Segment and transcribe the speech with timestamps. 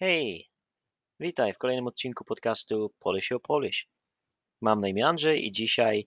[0.00, 0.50] Hej,
[1.20, 3.88] witaj w kolejnym odcinku podcastu Polish o Polish.
[4.60, 6.06] Mam na imię Andrzej i dzisiaj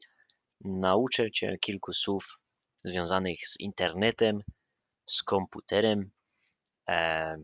[0.61, 2.39] nauczę Cię kilku słów
[2.85, 4.43] związanych z internetem,
[5.05, 6.11] z komputerem,
[6.89, 7.37] e,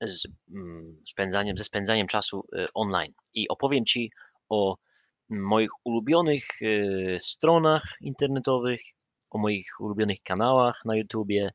[0.00, 3.12] z mm, spędzaniem, ze spędzaniem czasu e, online.
[3.34, 4.10] I opowiem Ci
[4.48, 4.76] o
[5.30, 8.80] moich ulubionych e, stronach internetowych,
[9.30, 11.50] o moich ulubionych kanałach na YouTubie,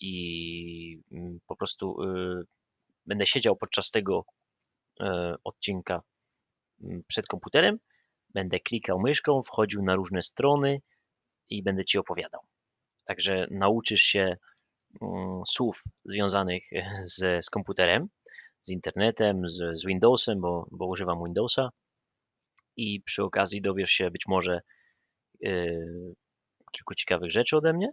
[0.00, 2.42] i mm, po prostu e,
[3.06, 4.24] będę siedział podczas tego
[5.00, 6.02] e, odcinka
[6.82, 7.78] mm, przed komputerem,
[8.30, 10.80] będę klikał myszką, wchodził na różne strony
[11.48, 12.40] i będę Ci opowiadał.
[13.04, 14.36] Także nauczysz się
[15.02, 16.62] mm, słów związanych
[17.16, 18.08] z, z komputerem,
[18.62, 21.70] z internetem, z, z Windowsem, bo, bo używam Windowsa
[22.76, 24.60] i przy okazji dowiesz się być może
[25.40, 26.14] yy,
[26.72, 27.92] kilku ciekawych rzeczy ode mnie.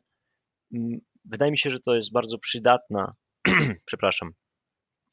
[1.32, 3.12] Wydaje mi się, że to jest bardzo przydatna,
[3.86, 4.32] przepraszam,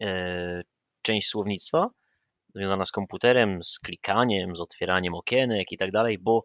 [0.03, 0.63] e,
[1.03, 1.89] część słownictwa
[2.55, 6.45] związana z komputerem, z klikaniem, z otwieraniem okienek i tak dalej, bo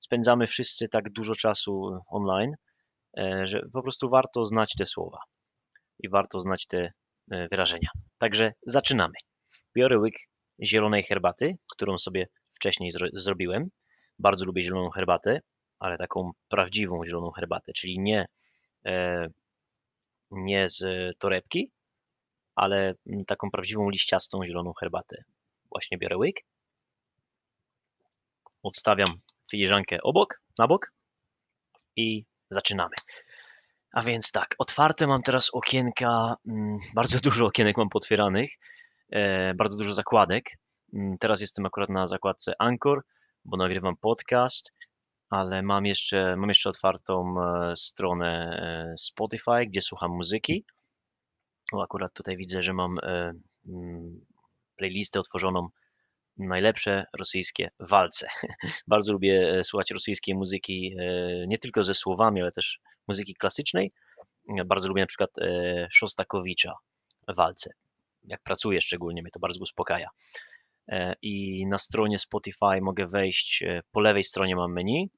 [0.00, 2.52] spędzamy wszyscy tak dużo czasu online,
[3.18, 5.18] e, że po prostu warto znać te słowa
[5.98, 6.92] i warto znać te
[7.30, 7.88] e, wyrażenia.
[8.18, 9.14] Także zaczynamy.
[9.76, 10.14] Biorę łyk
[10.62, 13.68] zielonej herbaty, którą sobie wcześniej zro zrobiłem.
[14.18, 15.40] Bardzo lubię zieloną herbatę,
[15.78, 18.26] ale taką prawdziwą zieloną herbatę, czyli nie,
[20.30, 20.82] nie z
[21.18, 21.70] torebki,
[22.54, 22.94] ale
[23.26, 25.24] taką prawdziwą liściastą zieloną herbatę.
[25.70, 26.36] Właśnie biorę łyk,
[28.62, 30.92] odstawiam filiżankę obok, na bok
[31.96, 32.94] i zaczynamy.
[33.92, 38.50] A więc tak, otwarte mam teraz okienka, mm, bardzo dużo okienek mam potwieranych,
[39.10, 40.50] e, bardzo dużo zakładek.
[40.94, 43.02] Mm, teraz jestem akurat na zakładce Anchor,
[43.44, 44.72] bo nagrywam podcast,
[45.30, 48.60] ale mam jeszcze, mam jeszcze otwartą e, stronę
[48.92, 50.64] e, Spotify, gdzie słucham muzyki.
[51.72, 53.32] O, akurat tutaj widzę, że mam e,
[53.68, 54.20] mm,
[54.76, 55.68] playlistę otworzoną
[56.36, 58.28] najlepsze rosyjskie walce.
[58.86, 60.96] Bardzo lubię słuchać rosyjskiej muzyki,
[61.46, 63.92] nie tylko ze słowami, ale też muzyki klasycznej.
[64.66, 65.30] Bardzo lubię na przykład
[65.90, 66.74] Szostakowicza
[67.28, 67.72] walce.
[68.24, 70.08] Jak pracuję szczególnie, mnie to bardzo uspokaja.
[71.22, 75.10] I na stronie Spotify mogę wejść, po lewej stronie mam menu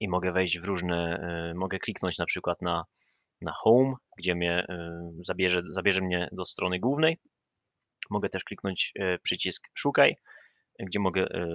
[0.00, 1.20] i mogę wejść w różne,
[1.54, 2.84] mogę kliknąć na przykład na
[3.44, 7.18] na Home, gdzie mnie y, zabierze, zabierze mnie do strony głównej.
[8.10, 10.16] Mogę też kliknąć y, przycisk Szukaj,
[10.78, 11.46] gdzie mogę y,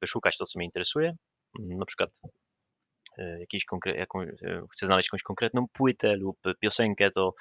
[0.00, 1.16] wyszukać to, co mnie interesuje.
[1.58, 2.20] Na przykład
[3.38, 4.18] jakiś konkre- jaką,
[4.72, 7.34] chcę znaleźć jakąś konkretną płytę lub piosenkę, to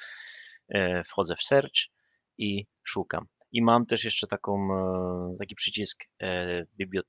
[1.05, 1.89] wchodzę w search
[2.37, 3.25] i szukam.
[3.53, 4.67] I mam też jeszcze taką,
[5.39, 6.03] taki przycisk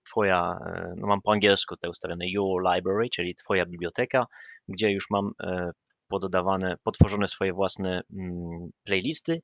[0.04, 0.58] Twoja,
[0.96, 4.26] no mam po angielsku tutaj ustawione Your Library, czyli Twoja biblioteka
[4.68, 5.70] gdzie już mam e,
[6.08, 9.42] pododawane, potworzone swoje własne mm, playlisty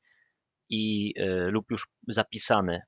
[0.69, 2.83] i e, lub już zapisane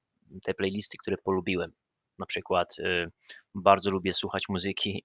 [0.45, 1.73] te playlisty, które polubiłem.
[2.19, 3.07] Na przykład e,
[3.55, 5.05] bardzo lubię słuchać muzyki.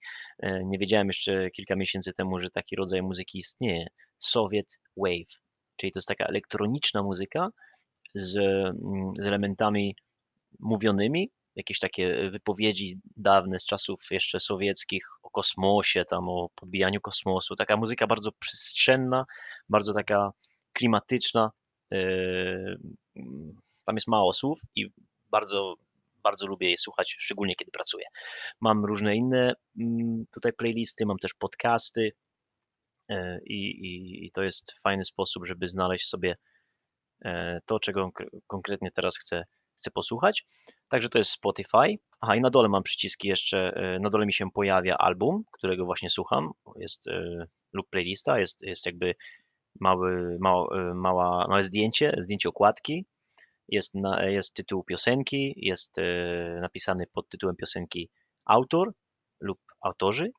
[0.66, 3.88] Nie wiedziałem jeszcze kilka miesięcy temu, że taki rodzaj muzyki istnieje.
[4.17, 5.40] Soviet Wave,
[5.75, 7.50] czyli to jest taka elektroniczna muzyka
[8.16, 9.95] z, mm, z elementami
[10.59, 17.56] mówionymi, jakieś takie wypowiedzi dawne z czasów jeszcze sowieckich o kosmosie, tam o podbijaniu kosmosu.
[17.56, 19.25] Taka muzyka bardzo przestrzenna,
[19.69, 20.31] bardzo taka
[20.73, 21.51] klimatyczna.
[21.91, 22.79] Yy,
[23.85, 24.90] tam jest mało słów i
[25.29, 25.75] bardzo,
[26.23, 28.06] bardzo lubię je słuchać, szczególnie kiedy pracuję.
[28.62, 32.12] Mam różne inne mm, tutaj playlisty, mam też podcasty
[33.09, 36.38] yy, i, i, i to jest fajny sposób, żeby znaleźć sobie
[37.66, 38.11] to, czego
[38.47, 39.44] konkretnie teraz chcę
[39.78, 40.45] chcę posłuchać.
[40.89, 41.97] Także to jest Spotify.
[42.22, 45.85] Aha, i na dole mam przyciski jeszcze, e, na dole mi się pojawia album, którego
[45.85, 49.16] właśnie słucham, jest e, lub playlista, jest, jest jakby
[49.79, 53.05] mały, mała, e, mała, małe zdjęcie, zdjęcie okładki,
[53.69, 55.95] jest, na, jest tytuł piosenki, jest
[56.61, 58.09] napisany pod tytułem piosenki
[58.45, 58.91] autor
[59.39, 60.31] lub autorzy.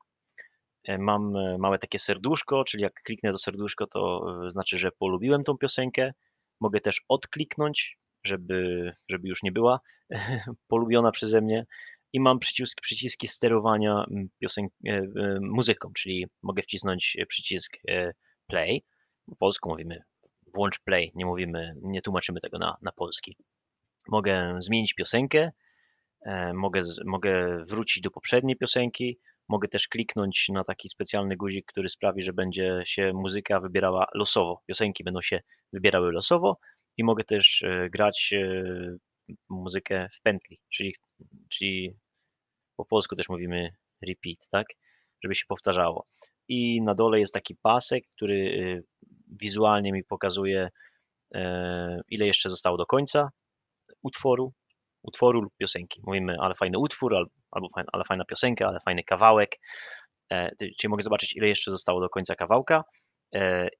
[0.99, 6.13] Mam małe takie serduszko, czyli jak kliknę to serduszko, to znaczy, że polubiłem tą piosenkę.
[6.59, 9.79] Mogę też odkliknąć żeby, żeby już nie była
[10.67, 11.65] polubiona przeze mnie.
[12.13, 18.13] I mam przycisk, przyciski sterowania mm, piosen, e, e, muzyką, czyli mogę wcisnąć przycisk e,
[18.47, 18.83] play.
[19.25, 20.01] Po polsku mówimy
[20.53, 23.37] włącz play, nie mówimy, nie tłumaczymy tego na, na polski.
[24.07, 25.51] Mogę zmienić piosenkę,
[26.53, 32.23] mogę, mogę wrócić do poprzedniej piosenki, mogę też kliknąć na taki specjalny guzik, który sprawi,
[32.23, 34.61] że będzie się muzyka wybierała losowo.
[34.67, 35.41] Piosenki będą się
[35.73, 36.59] wybierały losowo,
[36.99, 38.63] i mogę też e, grać e,
[39.49, 40.95] muzykę w pętli, czyli,
[41.49, 41.95] czyli
[42.77, 43.69] po polsku też mówimy
[44.07, 44.67] repeat, tak?
[45.23, 46.05] Żeby się powtarzało.
[46.47, 48.83] I na dole jest taki pasek, który
[49.41, 50.69] wizualnie mi pokazuje,
[52.09, 53.29] ile jeszcze zostało do końca
[54.03, 54.53] utworu,
[55.03, 56.01] utworu lub piosenki.
[56.03, 59.59] Mówimy, ale fajny utwór, albo fajna, ale fajna piosenka, ale fajny kawałek.
[60.59, 62.83] Czyli mogę zobaczyć, ile jeszcze zostało do końca kawałka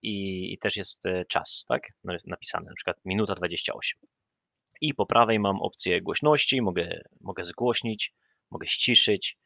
[0.01, 1.88] i, i też jest czas, tak,
[2.27, 4.00] napisany, na przykład minuta 28.
[4.81, 8.13] I po prawej mam opcję głośności, mogę, mogę zgłośnić,
[8.51, 9.38] mogę ściszyć,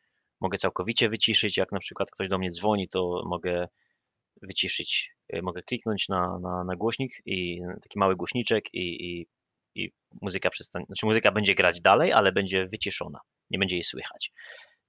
[0.42, 3.68] mogę całkowicie wyciszyć, jak na przykład ktoś do mnie dzwoni, to mogę
[4.42, 9.28] wyciszyć, e, mogę kliknąć na, na, na głośnik i taki mały głośniczek i, i,
[9.76, 9.92] i
[10.22, 14.32] muzyka przestanie, znaczy muzyka będzie grać dalej, ale będzie wyciszona, nie będzie jej słychać.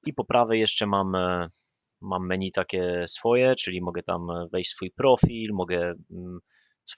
[0.07, 1.49] I po prawej jeszcze mam, e,
[2.01, 6.39] mam menu takie swoje, czyli mogę tam wejść swój profil, mogę mm,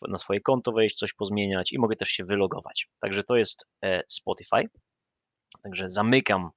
[0.09, 2.89] na swoje konto wejść, coś pozmieniać i mogę też się wylogować.
[3.01, 4.69] Także to jest e, Spotify.
[5.63, 6.51] Także zamykam,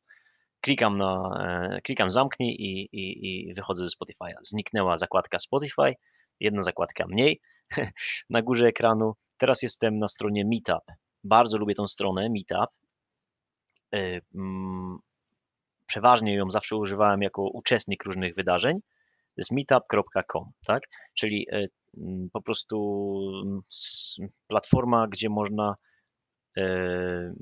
[0.61, 1.31] klikam na,
[1.77, 4.33] e, klikam zamknij i, i, i wychodzę ze Spotify'a.
[4.41, 5.93] Zniknęła zakładka Spotify,
[6.39, 7.41] jedna zakładka mniej
[8.29, 9.13] na górze ekranu.
[9.37, 10.83] Teraz jestem na stronie Meetup.
[11.23, 12.69] Bardzo lubię tą stronę Meetup.
[13.93, 14.97] E, mm,
[15.85, 18.79] przeważnie ją zawsze używałem jako uczestnik różnych wydarzeń.
[19.35, 20.83] To jest meetup.com, tak?
[21.13, 21.47] Czyli
[21.97, 23.61] Mm, po prostu mm,
[24.47, 25.75] platforma, gdzie można,
[26.57, 27.33] e,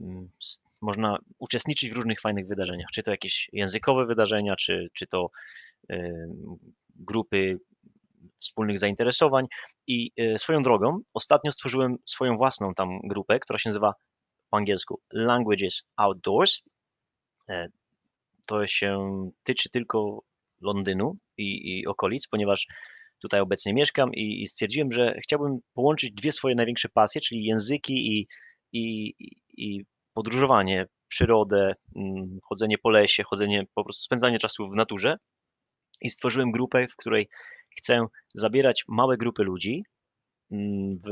[0.82, 5.30] można uczestniczyć w różnych fajnych wydarzeniach, czy to jakieś językowe wydarzenia, czy, czy to
[5.90, 6.28] e,
[6.96, 7.60] grupy
[8.36, 9.46] wspólnych zainteresowań.
[9.88, 13.94] I e, swoją drogą, ostatnio stworzyłem swoją własną tam grupę, która się nazywa
[14.50, 16.62] po angielsku Languages Outdoors.
[18.48, 19.10] To się
[19.44, 20.22] tyczy tylko
[20.62, 22.68] Londynu i, i okolic, ponieważ
[23.22, 27.94] tutaj obecnie mieszkam i, i stwierdziłem, że chciałbym połączyć dwie swoje największe pasje, czyli języki
[27.94, 28.28] i,
[28.74, 29.14] i,
[29.58, 35.18] i podróżowanie, przyrodę, mm, chodzenie po lesie, chodzenie, po prostu spędzanie czasu w naturze.
[36.02, 37.30] I stworzyłem grupę, w której
[37.78, 39.84] chcę zabierać małe grupy ludzi
[40.52, 41.10] mm, w,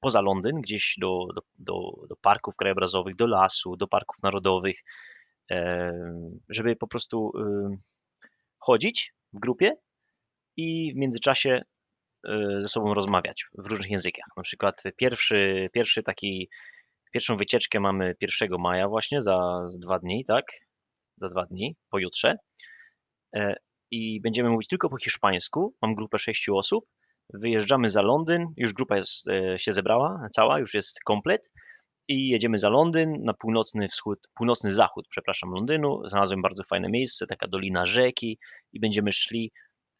[0.00, 4.76] poza Londyn, gdzieś do, do, do, do parków krajobrazowych, do lasu, do parków narodowych,
[6.48, 7.32] żeby po prostu
[8.58, 9.72] chodzić w grupie
[10.56, 11.62] i w międzyczasie
[12.28, 14.26] e, ze sobą rozmawiać w różnych językach.
[14.36, 16.48] Na przykład pierwszy, pierwszy taki,
[17.12, 20.44] pierwszą wycieczkę mamy 1 maja właśnie, za, za dwa dni, tak?
[21.16, 22.36] Za dwa dni, pojutrze.
[23.90, 25.74] I będziemy mówić tylko po hiszpańsku.
[25.82, 26.86] Mam grupę sześciu osób.
[27.34, 31.50] Wyjeżdżamy za Londyn, już grupa jest, e, się zebrała, cała, już jest komplet
[32.08, 36.08] i jedziemy za Londyn na północny wschód, północny zachód, przepraszam, Londynu.
[36.08, 38.38] Znalazłem bardzo fajne miejsce, taka dolina rzeki
[38.72, 39.52] i będziemy szli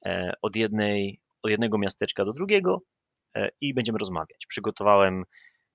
[0.06, 2.82] E, od, jednej, od jednego miasteczka do drugiego
[3.36, 4.46] e, i będziemy rozmawiać.
[4.48, 5.24] Przygotowałem,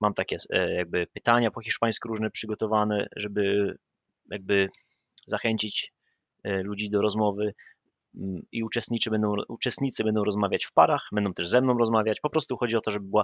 [0.01, 0.37] mam takie
[0.75, 3.75] jakby pytania po hiszpańsku różne przygotowane, żeby
[4.31, 4.69] jakby
[5.27, 5.93] zachęcić
[6.43, 7.53] ludzi do rozmowy
[8.51, 12.19] i uczestnicy będą, uczestnicy będą rozmawiać w parach, będą też ze mną rozmawiać.
[12.19, 13.23] Po prostu chodzi o to, żeby była,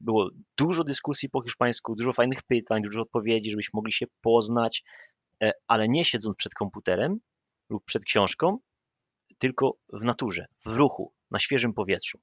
[0.00, 4.82] było dużo dyskusji po hiszpańsku, dużo fajnych pytań, dużo odpowiedzi, żebyśmy mogli się poznać,
[5.66, 7.20] ale nie siedząc przed komputerem
[7.70, 8.58] lub przed książką,
[9.38, 12.18] tylko w naturze, w ruchu, na świeżym powietrzu.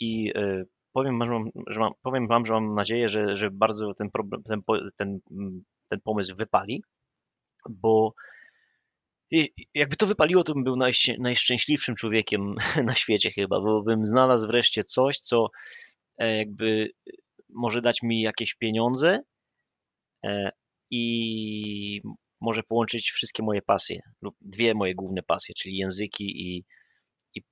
[0.00, 4.10] I e, powiem wam, że mam, powiem wam, że mam nadzieję, że, że bardzo ten,
[4.10, 4.62] problem, ten,
[4.96, 5.20] ten,
[5.88, 6.82] ten pomysł wypali,
[7.68, 8.14] bo
[9.74, 10.76] jakby to wypaliło, to bym był
[11.18, 12.54] najszczęśliwszym człowiekiem
[12.84, 15.48] na świecie chyba, bo bym znalazł wreszcie coś, co
[16.18, 16.90] e, jakby
[17.48, 19.20] może dać mi jakieś pieniądze
[20.24, 20.50] e,
[20.90, 22.00] i
[22.40, 26.64] może połączyć wszystkie moje pasje lub dwie moje główne pasje, czyli języki i,
[27.34, 27.42] i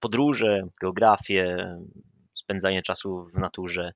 [0.00, 1.56] podróże, geografię,
[2.34, 3.92] spędzanie czasu w naturze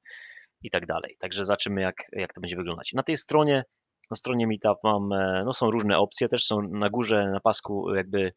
[0.62, 1.16] i tak dalej.
[1.18, 2.92] Także zobaczymy, jak, jak to będzie wyglądać.
[2.92, 3.64] Na tej stronie,
[4.10, 7.94] na stronie Meetup mam, e, no są różne opcje, też są na górze, na pasku
[7.94, 8.32] jakby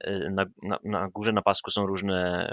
[0.00, 2.48] e, na, na, na górze na pasku są różne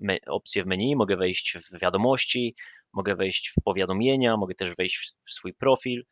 [0.00, 0.96] me, opcje w menu.
[0.96, 2.54] Mogę wejść w wiadomości,
[2.92, 6.04] mogę wejść w powiadomienia, mogę też wejść w swój profil.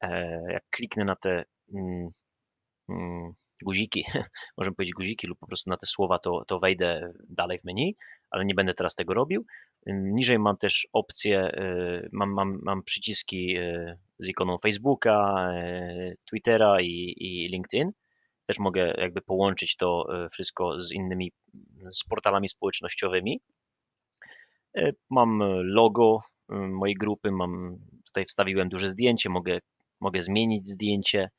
[0.00, 2.08] E, jak kliknę na te mm,
[2.88, 3.32] mm,
[3.62, 4.04] guziki,
[4.58, 7.96] możemy powiedzieć guziki lub po prostu na te słowa, to, to wejdę dalej w menu,
[8.30, 9.46] ale nie będę teraz tego robił.
[9.86, 15.48] Niżej mam też opcję, e, mam, mam, mam przyciski e, z ikoną Facebooka,
[16.30, 17.90] Twittera i, i LinkedIn.
[18.46, 21.32] Też mogę jakby połączyć to wszystko z innymi,
[21.90, 23.40] z portalami społecznościowymi.
[25.10, 29.58] Mam logo mojej grupy, mam tutaj wstawiłem duże zdjęcie, mogę
[30.00, 31.30] mogę zmienić zdjęcie,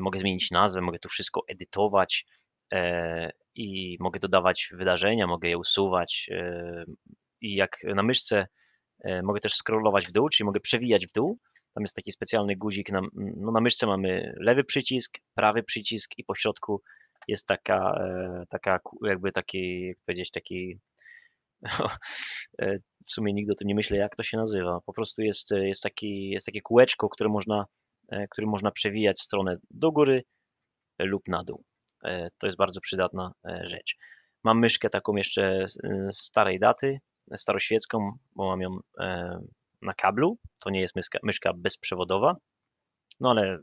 [0.00, 2.26] mogę zmienić nazwę, mogę tu wszystko edytować
[2.72, 6.84] e, i mogę dodawać wydarzenia, mogę je usuwać e,
[7.40, 8.46] i jak na myszce
[9.04, 11.38] e, mogę też scrollować w dół, czyli mogę przewijać w dół.
[11.74, 12.90] Tam jest taki specjalny guzik.
[12.90, 16.82] Na, no na myszce mamy lewy przycisk, prawy przycisk i po środku
[17.28, 18.00] jest taka,
[18.48, 20.78] taka jakby taki, jak powiedzieć, taki
[23.06, 24.80] w sumie nigdy o tym nie myślę, jak to się nazywa.
[24.86, 27.64] Po prostu jest, jest, taki, jest takie kółeczko, które można,
[28.30, 30.24] którym można przewijać stronę do góry
[30.98, 31.64] lub na dół.
[32.38, 33.96] To jest bardzo przydatna rzecz.
[34.44, 35.66] Mam myszkę taką jeszcze
[36.12, 36.98] starej daty,
[37.36, 38.78] staroświecką, bo mam ją
[39.82, 40.38] na kablu.
[40.64, 42.36] To nie jest myszka, myszka bezprzewodowa,
[43.20, 43.58] no ale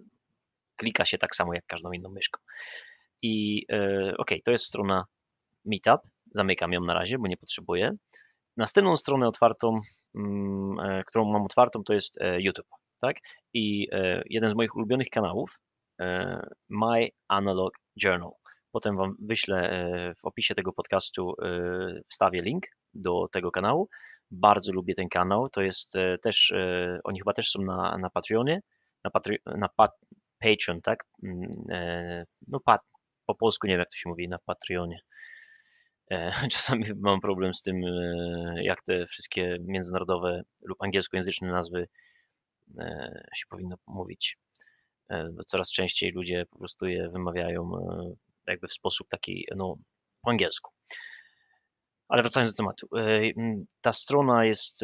[0.76, 2.42] klika się tak samo jak każdą inną myszką.
[3.22, 5.06] I e, ok, to jest strona
[5.66, 6.02] Meetup.
[6.34, 7.92] Zamykam ją na razie, bo nie potrzebuję.
[8.58, 9.82] Następną stronę otwartą,
[10.16, 12.68] mm, e, którą mam otwartą, to jest e, YouTube.
[13.02, 13.18] Tak?
[13.54, 13.88] I
[14.30, 15.60] jeden z moich ulubionych kanałów,
[16.70, 17.74] My Analog
[18.04, 18.32] Journal.
[18.72, 19.88] Potem Wam wyślę
[20.22, 21.36] w opisie tego podcastu,
[22.10, 23.90] wstawię link do tego kanału.
[24.32, 25.50] Bardzo lubię ten kanał.
[25.50, 26.54] To jest też,
[27.04, 28.62] oni chyba też są na, na Patreonie,
[29.04, 29.92] na, Patri na pat
[30.40, 31.06] Patreon, tak?
[31.24, 32.82] Mm, e, no, pat
[33.26, 35.00] po polsku nie wiem, jak to się mówi, na Patreonie.
[36.12, 41.88] E, czasami mam problem z tym, e, jak te wszystkie międzynarodowe lub angielskojęzyczne nazwy
[43.36, 44.38] się powinno mówić.
[45.10, 47.72] Bo coraz częściej ludzie po prostu je wymawiają
[48.48, 49.78] jakby w sposób taki, no,
[50.22, 50.72] po angielsku.
[52.08, 52.88] Ale wracając do tematu.
[53.82, 54.84] Ta strona jest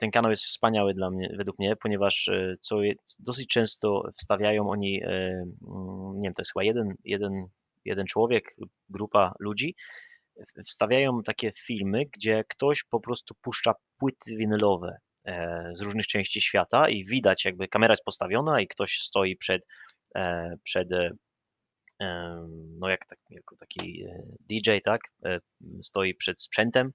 [0.00, 2.76] ten kanał jest wspaniały dla mnie, według mnie, ponieważ e, co
[3.18, 5.44] dosyć często wstawiają oni, e,
[6.14, 7.46] nie wiem, to jest chyba jeden, jeden,
[7.84, 8.56] jeden człowiek,
[8.88, 9.74] grupa ludzi,
[10.64, 15.09] wstawiają takie filmy, gdzie ktoś po prostu puszcza płyty winylowe e,
[15.74, 19.62] z różnych części świata i widać jakby kamera jest postawiona i ktoś stoi przed,
[20.62, 20.88] przed
[22.80, 24.04] no jak, tak, jako taki
[24.40, 25.00] DJ, tak,
[25.82, 26.92] stoi przed sprzętem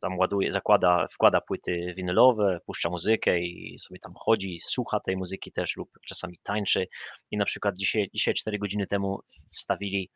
[0.00, 5.52] tam ładuje, zakłada, wkłada płyty winylowe, puszcza muzykę i sobie tam chodzi, słucha tej muzyki
[5.52, 6.86] też lub czasami tańczy.
[7.30, 10.10] I na przykład dzisiaj, dzisiaj 4 godziny temu wstawili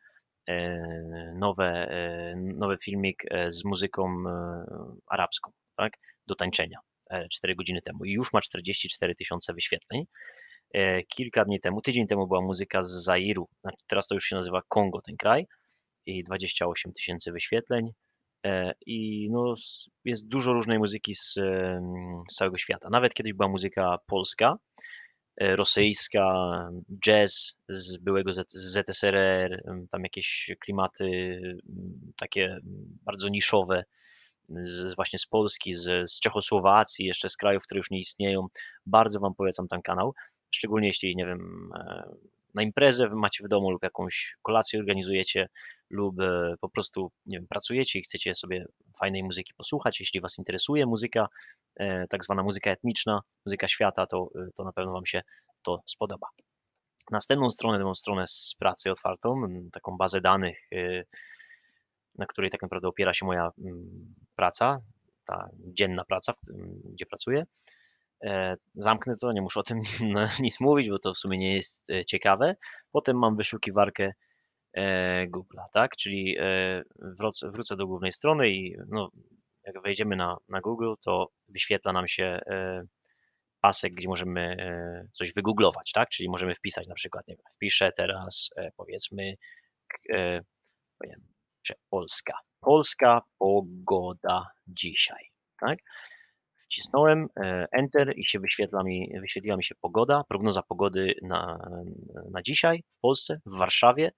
[0.47, 0.77] e,
[1.35, 4.23] nowe, e, nowy filmik e, z muzyką
[5.07, 5.93] arabską, tak,
[6.27, 6.77] do tańczenia
[7.31, 10.03] 4 godziny temu i już ma 44 tysiące wyświetleń.
[11.07, 14.61] Kilka dni temu, tydzień temu była muzyka z Zairu, znaczy teraz to już się nazywa
[14.69, 15.47] Kongo ten kraj
[16.05, 17.91] i 28 tysięcy wyświetleń.
[18.45, 19.53] E, I no,
[20.05, 21.33] jest dużo różnej muzyki z,
[22.31, 22.89] z całego świata.
[22.91, 24.55] Nawet kiedyś była muzyka polska,
[25.41, 26.25] e, rosyjska,
[27.05, 31.39] jazz z byłego z ZSRR, tam jakieś klimaty
[32.17, 32.57] takie
[33.05, 33.83] bardzo niszowe,
[34.49, 38.47] z, właśnie z Polski, z, z Czechosłowacji, jeszcze z krajów, które już nie istnieją.
[38.85, 40.13] Bardzo Wam polecam ten kanał,
[40.51, 42.03] szczególnie jeśli, nie wiem, e,
[42.55, 45.49] na imprezę macie w domu lub jakąś kolację organizujecie
[45.89, 48.65] lub e, po prostu nie wiem, pracujecie i chcecie sobie
[48.99, 51.27] fajnej muzyki posłuchać, jeśli Was interesuje muzyka,
[51.75, 55.21] e, tak zwana muzyka etniczna, muzyka świata, to, to na pewno Wam się
[55.63, 56.27] to spodoba.
[57.11, 60.59] Następną stronę mam stronę z pracy otwartą, taką bazę danych,
[62.15, 63.51] na której tak naprawdę opiera się moja
[64.35, 64.79] praca,
[65.25, 66.33] ta dzienna praca,
[66.93, 67.45] gdzie pracuję.
[68.23, 69.81] E, zamknę to, nie muszę o tym
[70.39, 72.55] nic mówić, bo to w sumie nie jest e, ciekawe.
[72.91, 74.13] Potem mam wyszukiwarkę
[74.73, 75.95] e, Google, tak?
[75.95, 76.37] Czyli
[77.19, 79.09] wrócę, wrócę do głównej strony i no,
[79.63, 82.39] jak wejdziemy na, na Google, to wyświetla nam się
[83.61, 84.57] pasek, gdzie możemy
[85.11, 86.09] coś wygooglować, tak?
[86.09, 89.35] Czyli możemy wpisać na przykład, nie wiem, wpiszę teraz powiedzmy
[91.89, 92.33] Polska.
[92.61, 95.79] Polska pogoda dzisiaj, tak?
[96.73, 101.69] wcisnąłem e, Enter i się wyświetla mi, wyświetliła mi się pogoda, prognoza pogody na,
[102.31, 104.11] na dzisiaj w Polsce, w Warszawie.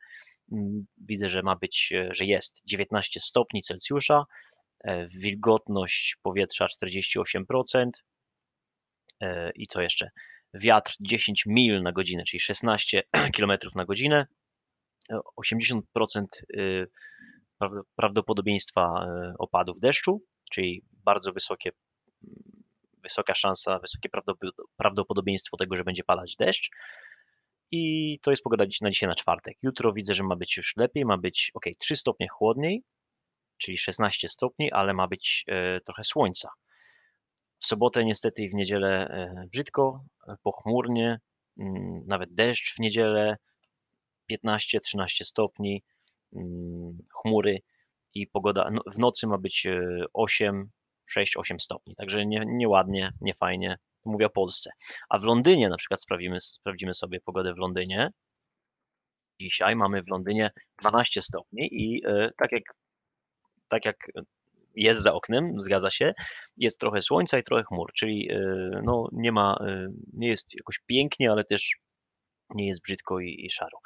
[0.52, 4.26] Mm, widzę, że ma być, e, że jest 19 stopni Celsjusza,
[4.84, 7.90] e, wilgotność powietrza 48%
[9.56, 10.10] i co jeszcze?
[10.54, 13.04] Wiatr 10 mil na godzinę, czyli 16
[13.38, 14.26] km na godzinę,
[15.36, 15.82] 80%
[17.96, 19.08] prawdopodobieństwa
[19.40, 20.22] opadów deszczu,
[20.52, 21.72] czyli bardzo wysokie
[23.04, 24.10] wysoka szansa, wysokie
[24.78, 26.70] prawdopodobieństwo tego, że będzie padać deszcz.
[27.72, 29.58] I to jest pogoda na dzisiaj na czwartek.
[29.62, 32.84] Jutro widzę, że ma być już lepiej, ma być ok, 3 stopnie chłodniej,
[33.58, 36.50] czyli 16 stopni, ale ma być e, trochę słońca.
[37.60, 41.20] W sobotę niestety i w niedzielę e, brzydko, e, pochmurnie,
[41.60, 43.38] mm, nawet deszcz w niedzielę,
[44.32, 45.84] 15-13 stopni,
[47.22, 47.60] chmury
[48.14, 49.68] i pogoda no, w nocy ma być
[50.14, 50.70] 8,
[51.18, 51.96] 6-8 stopni.
[51.96, 53.78] Także nie, nieładnie, nie fajnie.
[54.06, 54.72] Mówię o Polsce.
[55.10, 58.10] A w Londynie na przykład sprawimy, sprawdzimy sobie pogodę w Londynie.
[59.42, 60.52] Dzisiaj mamy w Londynie
[60.82, 62.64] 12 stopni i y, tak jak,
[63.68, 63.98] tak jak
[64.76, 66.14] jest za oknem, zgadza się,
[66.58, 70.80] jest trochę słońca i trochę chmur, czyli y, no, nie ma, y, nie jest jakoś
[70.86, 71.76] pięknie, ale też
[72.50, 73.80] nie jest brzydko i, i szaro.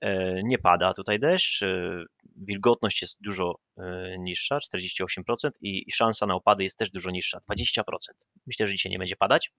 [0.00, 2.04] E, nie pada tutaj deszcz, e,
[2.36, 7.82] wilgotność jest dużo e, niższa, 48% i szansa na opady jest też dużo niższa, 20%.
[8.46, 9.52] Myślę, że dzisiaj nie będzie padać.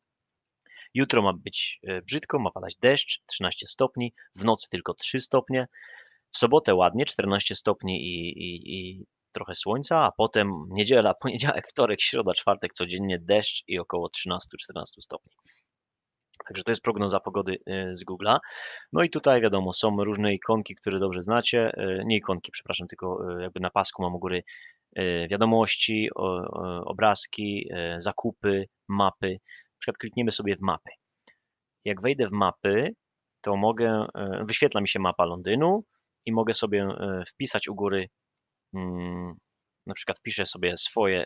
[0.94, 5.68] Jutro ma być brzydko, ma padać deszcz, 13 stopni, w nocy tylko 3 stopnie.
[6.32, 12.02] W sobotę ładnie, 14 stopni i, i, i trochę słońca, a potem niedziela, poniedziałek, wtorek,
[12.02, 14.38] środa, czwartek codziennie deszcz i około 13-14
[15.00, 15.34] stopni.
[16.48, 18.40] Także to jest prognoza pogody y, z Google'a.
[18.94, 21.72] No i tutaj wiadomo, są różne ikonki, które dobrze znacie.
[21.78, 24.44] Y, nie ikonki, przepraszam, tylko y, jakby na pasku mam u góry
[25.30, 26.10] wiadomości,
[26.86, 27.70] obrazki,
[28.00, 29.32] zakupy, mapy.
[29.50, 30.90] Na przykład klikniemy sobie w mapy.
[31.86, 32.90] Jak wejdę w mapy,
[33.42, 34.06] to mogę,
[34.42, 35.84] wyświetla mi się mapa Londynu
[36.26, 36.88] i mogę sobie
[37.28, 38.10] wpisać u góry,
[38.74, 39.34] mm,
[39.88, 41.26] na przykład wpiszę sobie swoje,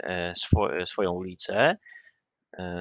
[0.86, 1.78] swoją ulicę E,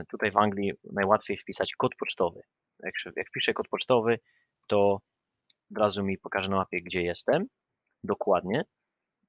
[0.08, 2.40] tutaj w Anglii najłatwiej wpisać kod pocztowy.
[2.82, 4.18] Jak, jak wpiszę kod pocztowy,
[4.68, 5.00] to
[5.70, 7.46] od razu mi pokaże na mapie, gdzie jestem,
[8.04, 8.64] dokładnie,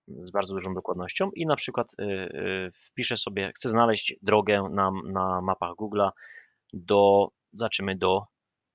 [0.07, 4.91] z bardzo dużą dokładnością i na przykład y, y, wpiszę sobie, chcę znaleźć drogę na,
[5.05, 6.09] na mapach Google'a
[6.73, 8.25] do, zobaczymy, do,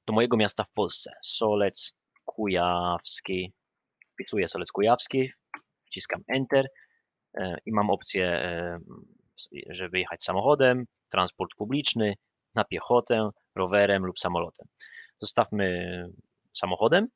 [0.07, 1.93] do mojego miasta w Polsce, Solec
[2.25, 3.53] Kujawski,
[4.13, 5.31] wpisuję Solec Kujawski,
[5.87, 6.67] wciskam Enter
[7.35, 8.81] e, i mam opcję, e,
[9.71, 12.15] żeby jechać samochodem, transport publiczny,
[12.55, 14.67] na piechotę, rowerem lub samolotem.
[15.21, 16.05] Zostawmy
[16.57, 17.09] samochodem,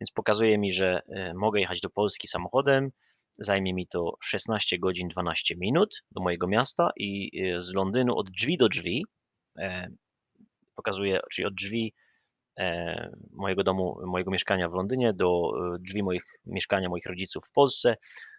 [0.00, 2.90] więc pokazuje mi, że e, mogę jechać do Polski samochodem.
[3.38, 8.30] Zajmie mi to 16 godzin 12 minut do mojego miasta i e, z Londynu od
[8.30, 9.04] drzwi do drzwi,
[9.58, 9.88] e,
[10.74, 11.94] pokazuje, czyli od drzwi
[13.30, 17.96] mojego domu, mojego mieszkania w Londynie do drzwi moich mieszkania moich rodziców w Polsce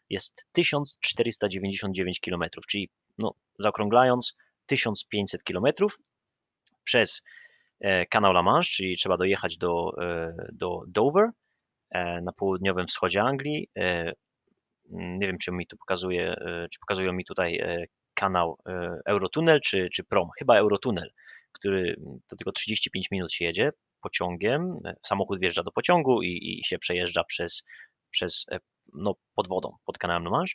[0.09, 4.35] jest 1499 km, czyli no, zaokrąglając
[4.65, 5.65] 1500 km
[6.84, 7.22] przez
[7.79, 11.29] e, kanał La Manche, czyli trzeba dojechać do, e, do Dover
[11.91, 13.69] e, na południowym wschodzie Anglii.
[14.89, 16.36] Nie wiem, czy mi tu pokazuje,
[16.72, 17.62] czy pokazują mi tutaj
[18.13, 18.57] kanał
[19.05, 20.29] Eurotunnel czy, czy Prom.
[20.39, 21.11] Chyba Eurotunnel,
[21.51, 21.96] który
[22.27, 24.79] to tylko 35 minut się jedzie pociągiem.
[25.03, 27.66] Samochód wjeżdża do pociągu i, i się przejeżdża przez,
[28.09, 28.46] przez
[28.94, 30.53] no, pod wodą, pod kanałem La Manche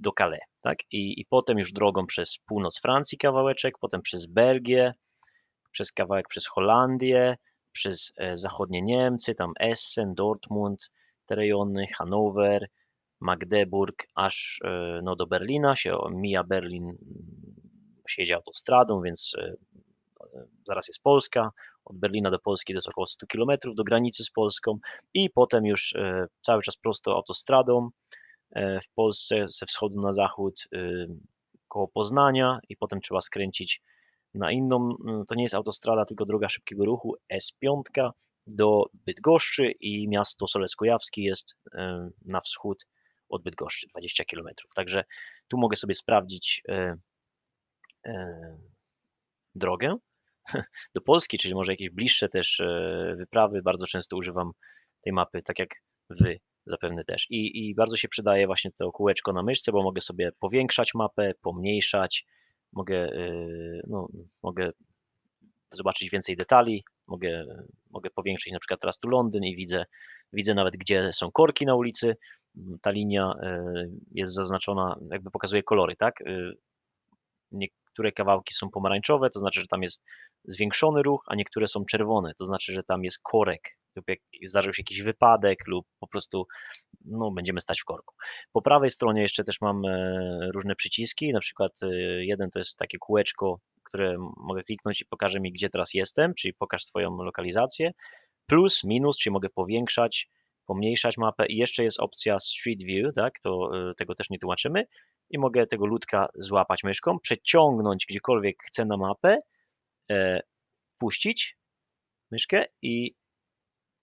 [0.00, 0.78] do Calais, tak?
[0.92, 4.94] I, I potem już drogą przez północ Francji kawałeczek, potem przez Belgię,
[5.70, 7.36] przez kawałek przez Holandię,
[7.72, 10.90] przez e, zachodnie Niemcy, tam Essen, Dortmund,
[11.26, 12.66] te rejony, Hanower,
[13.20, 16.92] Magdeburg, aż e, no, do Berlina się mija Berlin,
[18.08, 19.54] się jedzie autostradą, więc e,
[20.66, 21.50] zaraz jest Polska,
[21.84, 24.78] od Berlina do Polski to jest około 100 km do granicy z Polską
[25.14, 25.94] i potem już
[26.40, 27.90] cały czas prosto autostradą
[28.56, 31.06] w Polsce ze wschodu na zachód y,
[31.68, 33.82] koło Poznania i potem trzeba skręcić
[34.34, 37.82] na inną, mm, to nie jest autostrada, tylko droga szybkiego ruchu S5
[38.46, 42.86] do Bydgoszczy i miasto Solec Kujawski jest e, na wschód
[43.28, 44.48] od Bydgoszczy, 20 km.
[44.74, 45.04] Także
[45.48, 46.96] tu mogę sobie sprawdzić e,
[49.54, 49.96] drogę
[50.94, 52.62] do Polski, czyli może jakieś bliższe też
[53.16, 53.62] wyprawy.
[53.62, 54.52] Bardzo często używam
[55.02, 55.74] tej mapy, tak jak
[56.10, 57.26] wy zapewne też.
[57.30, 61.32] I, I bardzo się przydaje właśnie to kółeczko na myszce, bo mogę sobie powiększać mapę,
[61.42, 62.26] pomniejszać,
[62.72, 64.08] mogę, y, no,
[64.42, 64.70] mogę
[65.72, 67.44] zobaczyć więcej detali, mogę,
[67.90, 69.84] mogę powiększyć na przykład teraz tu Londyn i widzę,
[70.32, 72.16] widzę nawet gdzie są korki na ulicy,
[72.82, 76.20] ta linia y, jest zaznaczona, jakby pokazuje kolory, tak?
[76.20, 76.56] Y,
[77.90, 80.02] niektóre kawałki są pomarańczowe, to znaczy, że tam jest
[80.44, 84.72] zwiększony ruch, a niektóre są czerwone, to znaczy, że tam jest korek lub jak zdarzył
[84.72, 86.46] się jakiś wypadek lub po prostu
[87.04, 88.14] no, będziemy stać w korku.
[88.52, 91.88] Po prawej stronie jeszcze też mam e, różne przyciski, na przykład e,
[92.24, 96.54] jeden to jest takie kółeczko, które mogę kliknąć i pokaże mi, gdzie teraz jestem, czyli
[96.54, 97.90] pokaż swoją lokalizację,
[98.46, 100.28] plus, minus, czyli mogę powiększać,
[100.70, 104.84] pomniejszać mapę i jeszcze jest opcja Street View, tak, to e, tego też nie tłumaczymy
[105.30, 109.38] i mogę tego ludka złapać myszką, przeciągnąć gdziekolwiek chcę na mapę,
[110.98, 111.56] puścić
[112.30, 113.14] myszkę i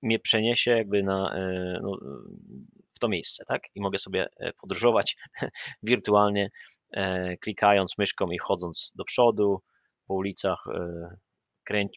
[0.01, 1.97] mnie przeniesie jakby na, e, no,
[2.95, 3.63] w to miejsce, tak?
[3.75, 5.17] I mogę sobie e, podróżować
[5.83, 6.49] wirtualnie,
[6.91, 9.61] e, klikając myszką i chodząc do przodu
[10.07, 10.65] po ulicach.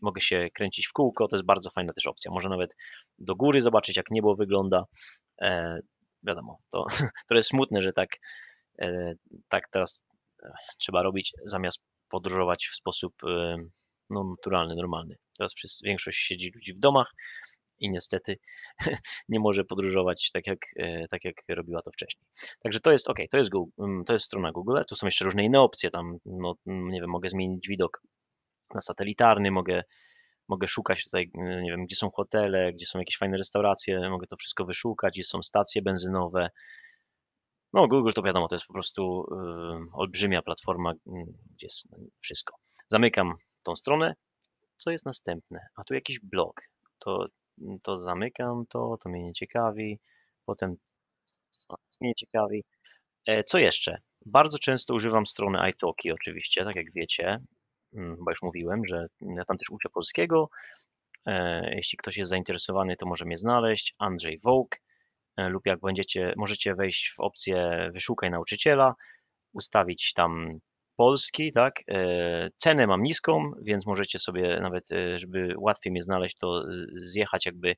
[0.03, 2.31] Mogę się kręcić w kółko, to jest bardzo fajna też opcja.
[2.31, 2.77] Może nawet
[3.19, 4.85] do góry zobaczyć, jak niebo wygląda.
[6.23, 6.87] wiadomo, to,
[7.29, 8.09] to jest smutne, że tak,
[9.49, 10.05] tak teraz
[10.79, 13.15] trzeba robić, zamiast podróżować w sposób
[14.11, 15.17] no, naturalny, normalny.
[15.39, 17.13] Teraz wszyscy, większość siedzi ludzi w domach,
[17.81, 18.39] i niestety
[19.29, 22.27] nie może podróżować tak jak, e, tak jak robiła to wcześniej.
[22.63, 23.73] Także to jest ok, to jest, Google,
[24.07, 27.31] to jest strona Google, tu są jeszcze różne inne opcje, tam no, nie wiem, mogę
[27.31, 28.03] zmienić widok
[28.75, 29.83] na satelitarny, mogę,
[30.49, 34.37] mogę szukać tutaj, nie wiem, gdzie są hotele, gdzie są jakieś fajne restauracje, mogę to
[34.37, 36.51] wszystko wyszukać, gdzie są stacje benzynowe.
[37.73, 40.93] No, Google to wiadomo, to jest po prostu y, olbrzymia platforma,
[41.55, 41.89] gdzie jest
[42.21, 42.57] wszystko.
[42.89, 44.15] Zamykam tą stronę.
[44.77, 45.61] Co jest następne?
[45.77, 46.61] A tu jakiś blog.
[46.99, 47.27] To,
[47.83, 49.99] to zamykam to, to mnie nie ciekawi.
[50.45, 50.77] Potem
[52.01, 52.65] nie ciekawi.
[53.27, 53.99] E, co jeszcze?
[54.27, 57.39] Bardzo często używam strony iTalki oczywiście, tak jak wiecie,
[57.95, 60.51] mm, bo już mówiłem, że ja tam też uczę polskiego.
[61.27, 63.95] E, jeśli ktoś jest zainteresowany, to może mnie znaleźć.
[63.99, 64.77] Andrzej Wołk
[65.37, 68.95] e, lub jak będziecie, możecie wejść w opcję wyszukaj nauczyciela,
[69.53, 70.59] ustawić tam
[70.97, 71.75] polski, tak?
[72.57, 77.77] Cenę mam niską, więc możecie sobie nawet, żeby łatwiej mnie znaleźć, to zjechać jakby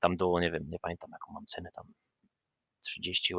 [0.00, 1.84] tam do, nie wiem, nie pamiętam jaką mam cenę tam,
[2.80, 3.34] 30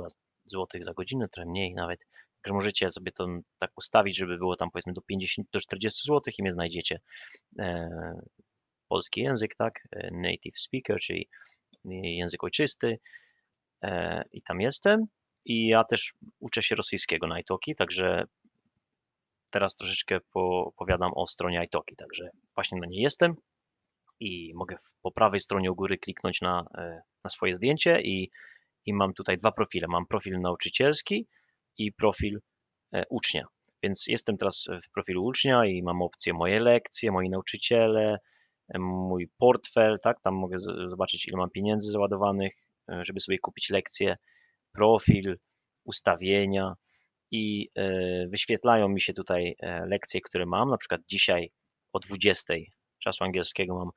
[0.46, 2.00] zł za godzinę, trochę mniej nawet.
[2.48, 6.22] Także możecie sobie to tak ustawić, żeby było tam powiedzmy do 50 do 40 zł
[6.40, 7.00] i mnie znajdziecie.
[7.60, 7.90] E,
[8.88, 9.88] polski język, tak?
[9.92, 11.30] E, native speaker, czyli
[11.86, 13.00] język ojczysty.
[13.84, 15.06] E, I tam jestem.
[15.46, 18.24] I ja też uczę się rosyjskiego na iTalki, także
[19.50, 23.36] teraz troszeczkę opowiadam o stronie iTalki, także właśnie na niej jestem
[24.20, 26.66] i mogę po prawej stronie u góry kliknąć na,
[27.24, 28.32] na swoje zdjęcie i
[28.86, 29.88] i mam tutaj dwa profile.
[29.88, 31.28] Mam profil nauczycielski
[31.78, 32.40] i profil
[32.94, 33.46] e, ucznia.
[33.84, 38.18] Więc jestem teraz w profilu ucznia i mam opcję moje lekcje, moi nauczyciele,
[38.70, 40.60] e, mój portfel, tak, tam mogę
[40.90, 42.54] zobaczyć ile mam pieniędzy załadowanych,
[42.90, 44.18] e, żeby sobie kupić lekcje,
[44.74, 45.38] profil,
[45.84, 46.74] ustawienia
[47.32, 47.70] i
[48.30, 51.52] wyświetlają mi się tutaj lekcje, które mam, na przykład dzisiaj
[51.94, 52.54] o 20
[53.00, 53.90] czasu angielskiego mam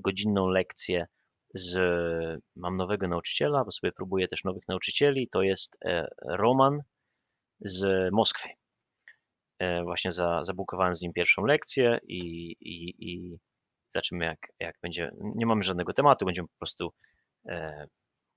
[0.00, 1.06] godzinną lekcję
[1.54, 1.78] z,
[2.56, 5.28] mam nowego nauczyciela, bo sobie próbuję też nowych nauczycieli.
[5.28, 6.80] To jest e, Roman
[7.60, 8.48] z Moskwy.
[9.58, 13.38] E, właśnie za, zabukowałem z nim pierwszą lekcję i, i, i
[13.88, 15.10] zobaczymy, jak, jak będzie.
[15.34, 16.92] Nie mamy żadnego tematu, będziemy po prostu
[17.48, 17.86] e,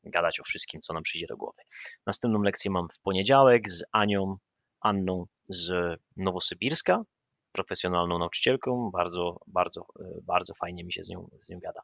[0.04, 1.62] gadać o wszystkim, co nam przyjdzie do głowy.
[2.06, 4.38] Następną lekcję mam w poniedziałek z Anią,
[4.82, 7.04] Anną z Nowosybirska,
[7.52, 11.82] profesjonalną nauczycielką, bardzo, bardzo, e, bardzo fajnie mi się z nią, z nią gada.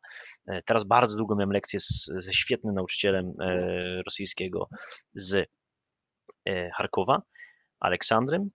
[0.48, 3.34] E, teraz bardzo długo miałem lekcję z, ze świetnym nauczycielem
[4.06, 4.67] rosyjskiego
[5.13, 5.50] z
[6.73, 7.21] Charkowa,
[7.79, 8.49] Aleksandrem,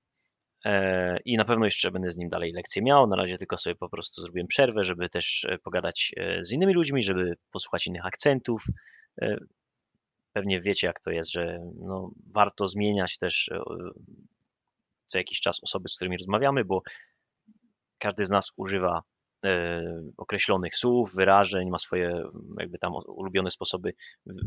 [1.24, 3.07] i na pewno jeszcze będę z nim dalej lekcje miał.
[3.07, 7.37] Na razie tylko sobie po prostu zrobiłem przerwę, żeby też pogadać z innymi ludźmi, żeby
[7.53, 8.64] posłuchać innych akcentów.
[10.33, 13.50] Pewnie wiecie, jak to jest, że no, warto zmieniać też
[15.07, 16.83] co jakiś czas osoby, z którymi rozmawiamy, bo
[17.98, 19.03] każdy z nas używa e,
[20.16, 22.22] określonych słów, wyrażeń, ma swoje
[22.59, 23.92] jakby tam ulubione sposoby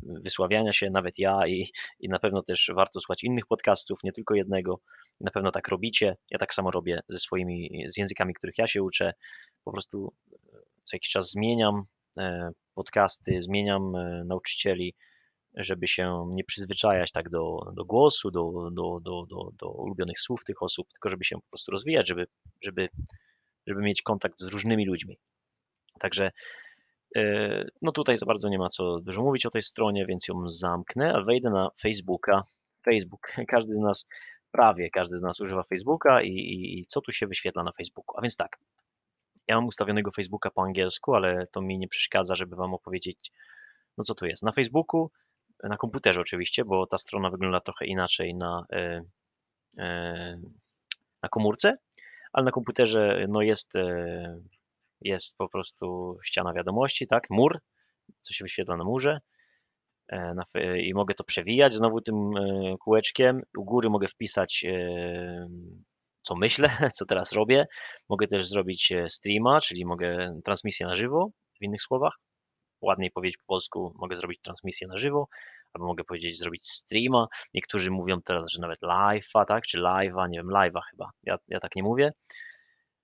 [0.03, 4.36] wysławiania się, nawet ja i, i na pewno też warto słuchać innych podcastów, nie tylko
[4.36, 4.79] jednego.
[5.21, 6.17] Na pewno tak robicie.
[6.32, 9.13] Ja tak samo robię ze swoimi, z językami, których ja się uczę.
[9.63, 10.38] Po prostu e,
[10.84, 11.84] co jakiś czas zmieniam
[12.17, 13.93] e, podcasty, zmieniam
[14.25, 14.93] nauczycieli,
[15.56, 20.43] żeby się nie przyzwyczajać tak do, do głosu, do, do, do, do, do ulubionych słów
[20.45, 22.25] tych osób, tylko żeby się po prostu rozwijać, żeby,
[22.62, 22.89] żeby,
[23.67, 25.17] żeby mieć kontakt z różnymi ludźmi.
[25.99, 26.32] Także
[27.15, 30.49] e, no tutaj za bardzo nie ma co dużo mówić o tej stronie, więc ją
[30.49, 32.43] zamknę, a wejdę na Facebooka.
[32.86, 33.21] Facebook,
[33.54, 34.08] każdy z nas,
[34.52, 38.17] prawie każdy z nas używa Facebooka i, i, i co tu się wyświetla na Facebooku.
[38.17, 38.60] A więc tak,
[39.47, 43.32] ja mam ustawionego Facebooka po angielsku, ale to mi nie przeszkadza, żeby Wam opowiedzieć,
[43.97, 44.43] no co tu jest.
[44.43, 45.12] Na Facebooku
[45.63, 49.04] na komputerze oczywiście, bo ta strona wygląda trochę inaczej na, e,
[49.78, 50.38] e,
[51.23, 51.78] na komórce,
[52.34, 54.39] ale na komputerze no jest, e,
[55.02, 57.60] jest po prostu ściana wiadomości, tak, mur,
[58.22, 59.19] co się wyświetla na murze
[60.78, 62.32] i mogę to przewijać znowu tym
[62.80, 63.41] kółeczkiem.
[63.58, 64.65] U góry mogę wpisać
[66.22, 67.67] co myślę, co teraz robię.
[68.10, 72.13] Mogę też zrobić streama, czyli mogę transmisję na żywo, w innych słowach
[72.84, 75.28] ładniej powiedzieć po polsku, mogę zrobić transmisję na żywo,
[75.74, 77.28] albo mogę powiedzieć zrobić streama.
[77.54, 81.60] Niektórzy mówią teraz, że nawet live'a, tak, czy live'a, nie wiem, live'a chyba, ja, ja
[81.60, 82.12] tak nie mówię.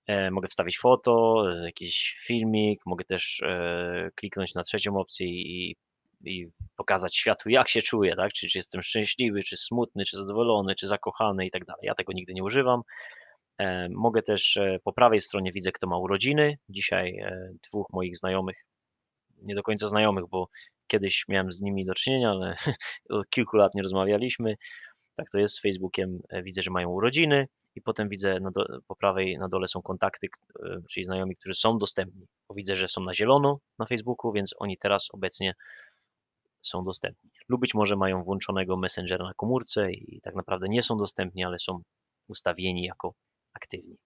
[0.06, 5.76] E, mogę wstawić foto, e, jakiś filmik, mogę też e, kliknąć na trzecią opcję i,
[6.24, 10.74] i pokazać światu, jak się czuję, tak, czy, czy jestem szczęśliwy, czy smutny, czy zadowolony,
[10.74, 11.80] czy zakochany i tak dalej.
[11.82, 12.82] Ja tego nigdy nie używam.
[13.58, 16.58] E, mogę też e, po prawej stronie widzę, kto ma urodziny.
[16.68, 17.24] Dzisiaj
[17.70, 18.64] dwóch moich znajomych
[19.42, 20.48] nie do końca znajomych, bo
[20.86, 22.56] kiedyś miałem z nimi do czynienia, ale
[23.10, 24.56] od kilku lat nie rozmawialiśmy.
[25.16, 26.18] Tak to jest z Facebookiem.
[26.28, 30.28] E, widzę, że mają urodziny i potem widzę do, po prawej na dole są kontakty,
[30.64, 32.26] e, czyli znajomi, którzy są dostępni.
[32.48, 35.54] Bo widzę, że są na zielono na Facebooku, więc oni teraz obecnie
[36.62, 37.30] są dostępni.
[37.48, 41.58] Lub być może mają włączonego Messengera na komórce i tak naprawdę nie są dostępni, ale
[41.58, 41.82] są
[42.28, 43.14] ustawieni jako
[43.52, 43.96] aktywni.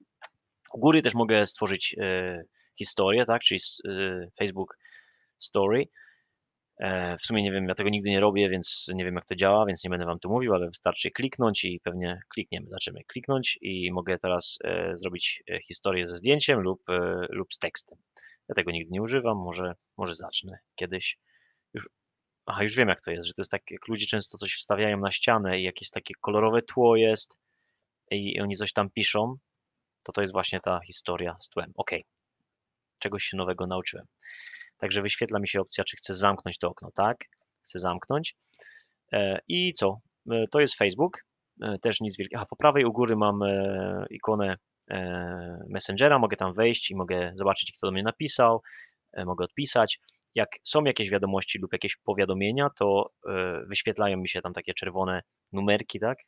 [0.72, 2.44] U góry też mogę stworzyć e,
[2.78, 4.76] historię, tak, czyli y, Facebook
[5.38, 5.88] Story.
[6.80, 9.34] E, W sumie nie wiem, ja tego nigdy nie robię, więc nie wiem jak to
[9.36, 13.58] działa, więc nie będę wam tu mówił, ale wystarczy kliknąć i pewnie klikniemy, zaczniemy kliknąć
[13.62, 16.82] i mogę teraz e, zrobić e, historię ze zdjęciem lub,
[17.30, 17.98] lub z tekstem.
[18.48, 21.18] Ja tego nigdy nie używam, może, może zacznę kiedyś.
[21.74, 21.88] Już,
[22.46, 25.00] aha, już wiem jak to jest, że to jest tak, jak ludzie często coś wstawiają
[25.00, 27.38] na ścianę i jakieś takie kolorowe tło jest
[28.10, 29.36] i oni coś tam piszą,
[30.02, 31.72] to to jest właśnie ta historia z tłem.
[31.76, 31.90] Ok,
[32.98, 34.06] czegoś się nowego nauczyłem.
[34.78, 36.90] Także wyświetla mi się opcja, czy chcę zamknąć to okno.
[36.94, 37.24] Tak,
[37.64, 38.34] chcę zamknąć.
[39.12, 39.98] E, I co?
[40.30, 41.24] E, To jest Facebook.
[41.62, 42.42] E, Też nic wielkiego.
[42.42, 43.40] A po prawej u góry mam
[44.10, 44.56] ikonę
[45.68, 46.18] Messengera.
[46.18, 48.62] Mogę tam wejść i mogę zobaczyć, kto do mnie napisał.
[49.26, 49.98] Mogę odpisać.
[50.34, 53.10] Jak są jakieś wiadomości lub jakieś powiadomienia, to
[53.66, 56.18] wyświetlają mi się tam takie czerwone numerki, tak,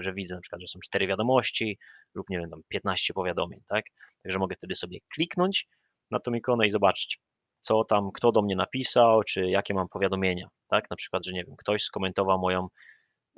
[0.00, 1.78] że widzę na przykład, że są cztery wiadomości
[2.14, 3.84] lub nie wiem, tam 15 powiadomień, tak.
[4.22, 5.66] Także mogę wtedy sobie kliknąć
[6.10, 7.18] na tą ikonę i zobaczyć,
[7.60, 10.90] co tam, kto do mnie napisał, czy jakie mam powiadomienia, tak?
[10.90, 12.68] Na przykład, że nie wiem, ktoś skomentował moją,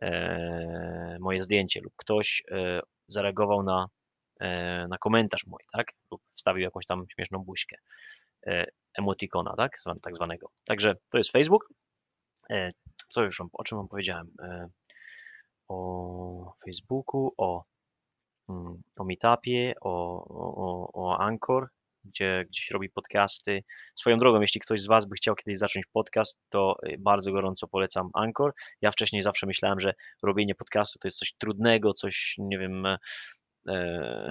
[0.03, 3.87] e, moje zdjęcie lub ktoś e, zareagował na,
[4.41, 5.93] e, na komentarz mój, tak?
[6.11, 7.77] Lub wstawił jakąś tam śmieszną buźkę,
[8.47, 8.65] e,
[8.99, 9.81] emotikona, tak?
[9.81, 10.49] Zwan, tak zwanego.
[10.67, 11.69] Także to jest Facebook.
[12.51, 12.69] E,
[13.09, 14.27] co już, o czym wam powiedziałem?
[14.43, 14.67] E,
[15.69, 17.65] o Facebooku, o,
[18.49, 21.69] mm, o Meetupie, o, o- o Anchor,
[22.05, 23.63] gdzie gdzieś robi podcasty.
[23.95, 27.69] Swoją drogą, jeśli ktoś z Was by chciał kiedyś zacząć podcast, to y, bardzo gorąco
[27.69, 28.53] polecam Anchor.
[28.81, 32.87] Ja wcześniej zawsze myślałem, że robienie podcastu to jest coś trudnego, coś, nie wiem,
[33.69, 34.31] e,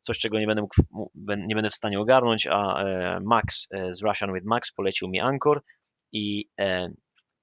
[0.00, 4.02] coś, czego nie będę, mógł, nie będę w stanie ogarnąć, a e, Max e, z
[4.02, 5.62] Russian with Max polecił mi Anchor
[6.12, 6.88] i, e,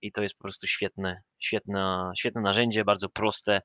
[0.01, 3.61] i to jest po prostu świetne, świetne, świetne narzędzie, bardzo proste.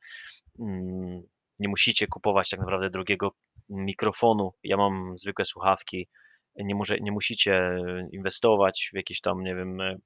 [1.60, 3.32] Nie musicie kupować tak naprawdę drogiego
[3.68, 4.54] mikrofonu.
[4.62, 6.08] Ja mam zwykłe słuchawki.
[6.56, 7.78] Nie, może, nie musicie
[8.12, 9.96] inwestować w jakieś tam, nie wiem, e,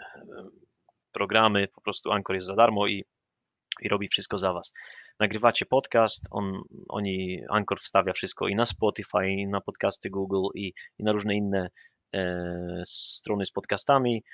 [0.00, 0.14] e,
[1.12, 1.68] programy.
[1.68, 3.04] Po prostu Anchor jest za darmo i,
[3.80, 4.72] i robi wszystko za was.
[5.20, 10.72] Nagrywacie podcast, on, oni, Anchor wstawia wszystko i na Spotify, i na podcasty Google, i,
[10.98, 11.68] i na różne inne
[12.14, 14.24] e, strony z podcastami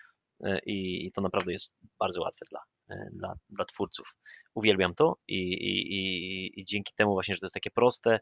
[0.44, 4.14] e, i, to naprawdę jest bardzo łatwe dla, e, dla, dla twórców.
[4.59, 8.21] Uwielbiam to i, i, i, i dzięki temu właśnie, że to jest takie proste,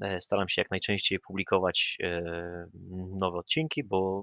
[0.00, 2.22] e, staram się jak najczęściej publikować e,
[3.20, 4.22] nowe odcinki, bo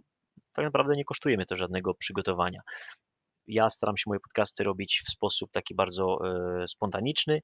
[0.54, 2.62] tak naprawdę nie kosztuje mnie to żadnego przygotowania.
[3.48, 6.18] Ja staram się moje podcasty robić w sposób taki bardzo
[6.64, 7.42] e, spontaniczny.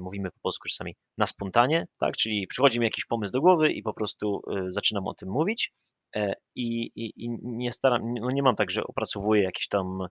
[0.00, 2.16] Mówimy po polsku czasami na spontanie, tak?
[2.16, 5.72] Czyli przychodzi mi jakiś pomysł do głowy i po prostu zaczynam o tym mówić.
[6.14, 10.06] E, I, i, nie staram, no nie mam tak, że opracowuję jakiś tam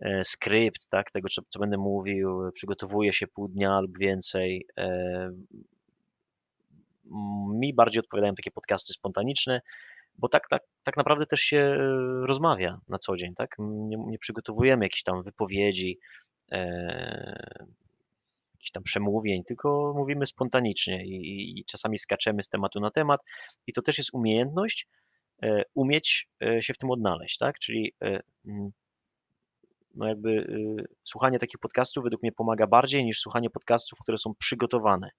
[0.00, 4.66] e, skrypt, tak, tego, co, co będę mówił, przygotowuję się pół dnia lub więcej.
[4.78, 5.30] E,
[7.54, 9.60] Mi bardziej odpowiadają takie podcasty spontaniczne,
[10.18, 11.76] bo tak, tak, tak naprawdę też się
[12.26, 13.56] rozmawia na co dzień, tak?
[13.58, 15.98] Nie, nie przygotowujemy jakichś tam wypowiedzi,
[16.52, 17.66] e,
[18.54, 23.20] jakichś tam przemówień, tylko mówimy spontanicznie i, i, czasami skaczemy z tematu na temat
[23.66, 24.88] i to też jest umiejętność,
[25.74, 27.58] umieć e, się w tym odnaleźć, tak?
[27.58, 28.72] Czyli e, mm,
[29.94, 34.34] no jakby y, słuchanie takich podcastów według mnie pomaga bardziej niż słuchanie podcastów, które są
[34.38, 35.10] przygotowane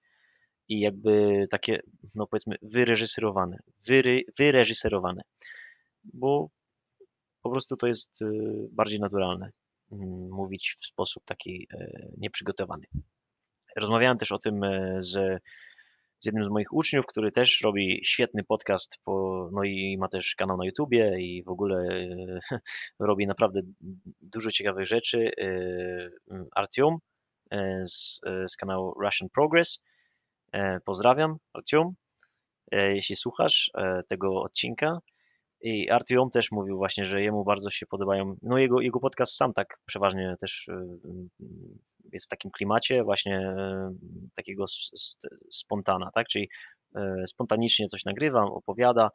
[0.68, 1.80] i jakby takie,
[2.14, 5.22] no powiedzmy, wyreżyserowane, wyry, wyreżyserowane,
[6.04, 6.48] bo
[7.42, 8.26] po prostu to jest y,
[8.72, 9.50] bardziej naturalne
[9.92, 12.86] mm, mówić w sposób taki e, nieprzygotowany.
[13.76, 15.42] Rozmawiałem też o tym e, z,
[16.24, 20.34] z jednym z moich uczniów, który też robi świetny podcast, po, no i ma też
[20.34, 22.58] kanał na YouTubie i w ogóle e,
[23.00, 23.60] robi naprawdę
[24.20, 25.30] dużo ciekawych rzeczy.
[25.40, 26.10] e,
[26.54, 26.98] Artyom
[27.50, 29.82] e, z, z kanału Russian Progress.
[30.84, 31.94] Pozdrawiam, Artyom,
[32.72, 33.70] e, jeśli słuchasz
[34.08, 34.98] tego odcinka.
[35.60, 39.52] I Artyom też mówił właśnie, że jemu bardzo się podobają, no jego, jego podcast sam
[39.52, 40.74] tak przeważnie też y,
[42.12, 44.64] jest w takim klimacie właśnie y, takiego
[45.50, 46.48] spontana, tak, czyli
[46.96, 49.10] y, spontanicznie coś nagrywam, opowiada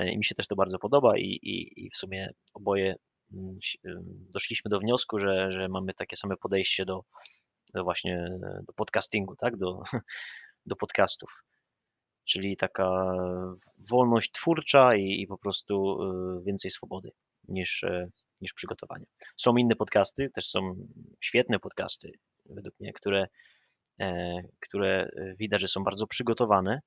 [0.00, 2.94] y, i mi się też to bardzo podoba i, i, i w sumie oboje
[3.32, 3.94] mm, y,
[4.32, 7.04] doszliśmy do wniosku, że, że mamy takie same podejście do,
[7.74, 9.82] do właśnie do podcastingu, tak, do,
[10.66, 11.44] do podcastów.
[12.24, 13.12] Czyli taka
[13.90, 15.98] wolność twórcza i, i po prostu
[16.44, 17.10] więcej swobody
[17.48, 18.08] niż, e,
[18.40, 19.04] niż przygotowanie.
[19.36, 20.74] Są inne podcasty, też są
[21.20, 22.12] świetne podcasty,
[22.46, 23.26] według mnie, które,
[24.00, 26.80] e, które widać, że są bardzo przygotowane.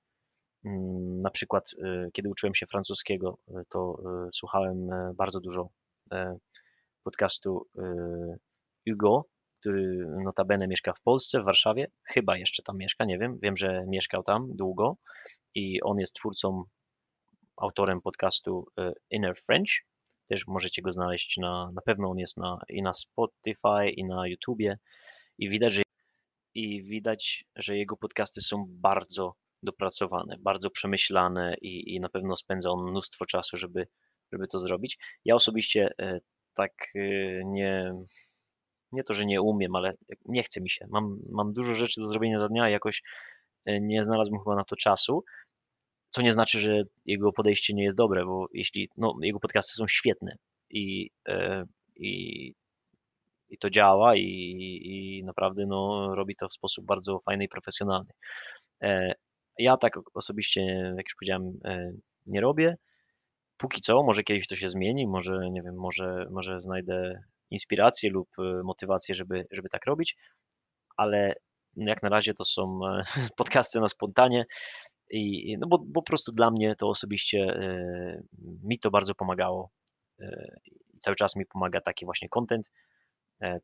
[0.65, 5.69] Mm, Na przykład, e, kiedy uczyłem się francuskiego, e, to e, słuchałem e, bardzo dużo
[6.11, 6.37] e,
[7.03, 7.83] podcastu e,
[8.89, 9.25] Hugo,
[9.59, 13.85] który notabene mieszka w Polsce, w Warszawie, chyba jeszcze tam mieszka, nie wiem, wiem, że
[13.87, 14.97] mieszkał tam długo
[15.55, 16.63] i on jest twórcą,
[17.57, 19.69] autorem podcastu e, Inner French,
[20.29, 24.27] też możecie go znaleźć na, na pewno on jest na, i na Spotify, i na
[24.27, 24.77] YouTubie
[25.37, 25.81] i widać, że,
[26.55, 32.69] i widać, że jego podcasty są bardzo dopracowane, bardzo przemyślane i, i na pewno spędza
[32.71, 33.87] on mnóstwo czasu, żeby,
[34.31, 34.97] żeby to zrobić.
[35.25, 36.19] Ja osobiście e,
[36.53, 36.99] tak e,
[37.45, 37.93] nie,
[38.91, 39.93] nie to, że nie umiem, ale
[40.25, 40.87] nie chce mi się.
[40.89, 43.03] Mam, mam dużo rzeczy do zrobienia za dnia jakoś
[43.65, 45.23] e, nie znalazłem chyba na to czasu,
[46.13, 49.87] co nie znaczy, że jego podejście nie jest dobre, bo jeśli, no, jego podcasty są
[49.87, 50.35] świetne
[50.69, 51.09] i,
[51.95, 52.53] i,
[53.49, 54.21] i to działa i,
[54.83, 58.13] i naprawdę no, robi to w sposób bardzo fajny i profesjonalny.
[59.57, 60.61] Ja tak osobiście,
[60.97, 61.91] jak już powiedziałem, e,
[62.25, 62.77] nie robię.
[63.57, 67.21] Póki co, może kiedyś to się zmieni, może, nie wiem, może, może znajdę
[67.51, 70.15] inspirację lub e, motywację, żeby, żeby tak robić,
[70.97, 71.35] ale
[71.75, 73.03] jak na razie to są e,
[73.37, 74.45] podcasty na spontanie
[75.15, 77.59] i no bo, bo po prostu dla mnie to osobiście
[78.63, 79.69] mi to bardzo pomagało
[80.95, 82.71] i cały czas mi pomaga taki właśnie content,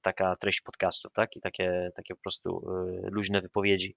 [0.02, 1.36] taka treść podcastów, tak?
[1.36, 2.62] I takie, takie po prostu
[3.12, 3.96] luźne wypowiedzi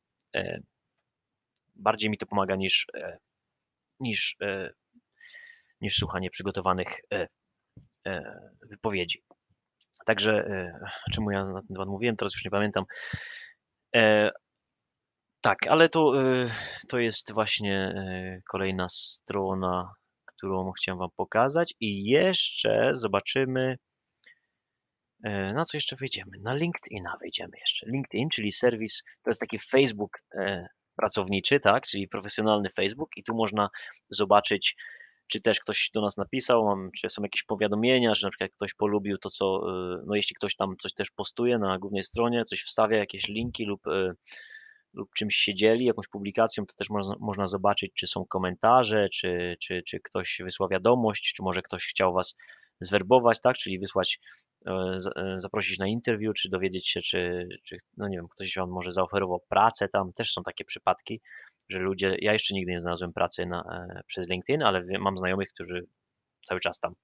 [1.75, 3.19] bardziej mi to pomaga niż, e,
[4.01, 4.71] niż, e,
[5.81, 7.29] niż słuchanie przygotowanych e,
[8.63, 9.23] wypowiedzi.
[10.07, 10.45] Także,
[11.13, 12.85] czemu ja na ten temat mówiłem, teraz już nie pamiętam.
[15.43, 16.13] Tak, ale to,
[16.89, 17.95] to jest właśnie
[18.51, 19.95] kolejna strona,
[20.27, 21.75] którą chciałem Wam pokazać.
[21.81, 23.77] I jeszcze zobaczymy,
[25.55, 26.31] na co jeszcze wyjdziemy.
[26.43, 27.87] Na LinkedIna wejdziemy jeszcze.
[27.87, 30.19] LinkedIn, czyli serwis, to jest taki Facebook
[30.97, 33.69] pracowniczy, tak, czyli profesjonalny Facebook i tu można
[34.11, 34.77] zobaczyć,
[35.27, 39.19] czy też ktoś do nas napisał, czy są jakieś powiadomienia, że na przykład ktoś polubił
[39.19, 42.99] to, co, y, no jeśli ktoś tam coś też postuje na głównej stronie, coś wstawia,
[42.99, 44.15] jakieś linki lub, y,
[44.95, 49.57] lub czymś się dzieli, jakąś publikacją, to też można, można zobaczyć, czy są komentarze, czy,
[49.61, 52.37] czy, czy ktoś wysła wiadomość, czy może ktoś chciał Was
[52.81, 54.19] zwerbować, tak, czyli wysłać
[54.67, 58.71] E, e, zaprosić na interview, czy dowiedzieć się, czy, czy no nie wiem, ktoś wam
[58.71, 60.13] może zaoferował pracę tam.
[60.13, 61.21] Też są takie przypadki,
[61.69, 65.49] że ludzie, ja jeszcze nigdy nie znalazłem pracy na, e, przez LinkedIn, ale mam znajomych,
[65.49, 65.87] którzy
[66.47, 66.95] cały czas tam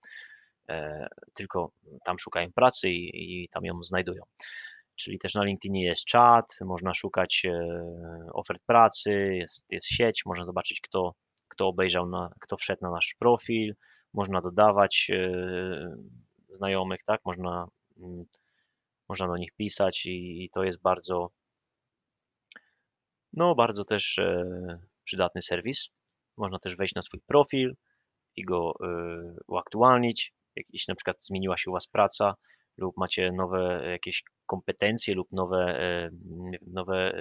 [1.35, 1.73] tylko
[2.05, 4.23] tam szukają pracy i, i tam ją znajdują.
[4.99, 7.43] Czyli też na LinkedInie jest czat, można szukać
[8.33, 11.15] ofert pracy, jest, jest sieć, można zobaczyć, kto,
[11.49, 13.75] kto obejrzał, na, kto wszedł na nasz profil,
[14.15, 15.11] można dodawać
[16.49, 17.21] znajomych, tak?
[17.25, 18.25] Można, mm,
[19.09, 21.31] można do nich pisać i, i to jest bardzo,
[23.33, 24.45] no bardzo też e,
[25.05, 25.89] przydatny serwis.
[26.37, 27.75] Można też wejść na swój profil
[28.37, 28.89] i go e,
[29.47, 30.33] uaktualnić.
[30.57, 32.35] Jeśli na przykład zmieniła się u Was praca
[32.79, 36.11] lub macie nowe jakieś kompetencje lub nowe, e,
[36.67, 37.13] nowe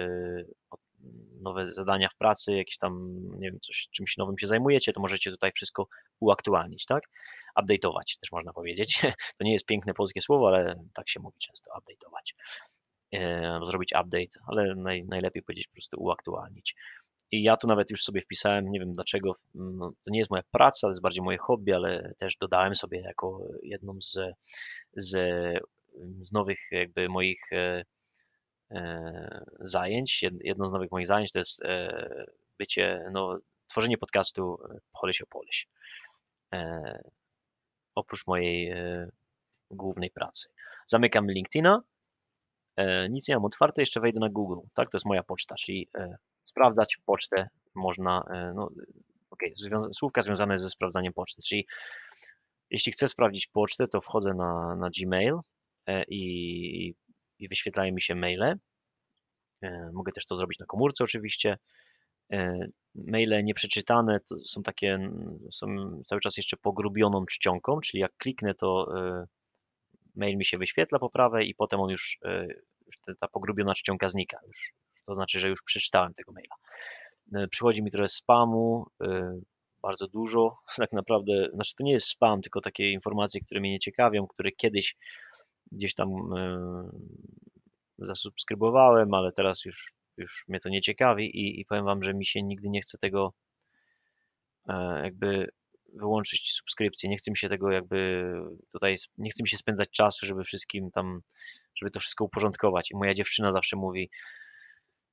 [1.40, 5.30] nowe zadania w pracy, jakieś tam, nie wiem, coś, czymś nowym się zajmujecie, to możecie
[5.30, 5.88] tutaj wszystko
[6.20, 7.04] uaktualnić, tak?
[7.60, 9.02] Update'ować też można powiedzieć.
[9.38, 12.34] To nie jest piękne polskie słowo, ale tak się mówi często, update'ować.
[13.14, 16.74] E, zrobić update, ale naj, najlepiej powiedzieć po prostu uaktualnić.
[17.32, 20.42] I ja tu nawet już sobie wpisałem, nie wiem dlaczego, no, to nie jest moja
[20.52, 24.18] praca, to jest bardziej moje hobby, ale też dodałem sobie jako jedną z,
[24.96, 25.10] z,
[26.20, 27.84] z nowych jakby moich e,
[28.70, 30.22] E, zajęć.
[30.40, 32.24] Jedno z nowych moich zajęć to jest e,
[32.58, 35.68] bycie, no, tworzenie podcastu e, Polish o Polish.
[37.94, 38.74] Oprócz mojej
[39.70, 40.48] głównej pracy.
[40.86, 41.82] Zamykam LinkedIna,
[43.10, 45.88] nic nie mam otwarte, jeszcze wejdę na Google, tak, to jest moja poczta, czyli
[46.48, 48.70] sprawdzać pocztę można, no,
[49.30, 51.66] ok, związa słówka związane ze sprawdzaniem poczty, czyli
[52.70, 55.34] jeśli chcę sprawdzić pocztę, to wchodzę na, na Gmail
[56.08, 56.94] i
[57.38, 58.54] i wyświetlają mi się maile.
[59.62, 61.58] E, mogę też to zrobić na komórce oczywiście.
[62.32, 65.10] E, maile nieprzeczytane to są takie,
[65.52, 65.66] są
[66.04, 69.26] cały czas jeszcze pogrubioną czcionką, czyli jak kliknę, to e,
[70.14, 72.18] mail mi się wyświetla po prawej i potem on już,
[72.86, 74.38] już ta pogrubiona czcionka znika.
[74.46, 74.72] Już,
[75.08, 77.48] to znaczy, że już przeczytałem tego maila.
[77.48, 78.86] Przychodzi mi trochę spamu,
[79.82, 80.56] bardzo dużo.
[80.76, 84.52] Tak naprawdę, znaczy to nie jest spam, tylko takie informacje, które mnie nie ciekawią, które
[84.52, 84.96] kiedyś
[85.72, 86.90] gdzieś tam e,
[87.98, 92.26] zasubskrybowałem, ale teraz już, już mnie to nie ciekawi i, i powiem Wam, że mi
[92.26, 93.32] się nigdy nie chce tego
[94.68, 95.48] e, jakby
[95.94, 97.08] wyłączyć subskrypcji.
[97.08, 98.32] Nie chce mi się tego jakby
[98.72, 101.20] tutaj, nie chce mi się spędzać czasu, żeby wszystkim tam,
[101.76, 102.90] żeby to wszystko uporządkować.
[102.90, 104.10] I moja dziewczyna zawsze mówi,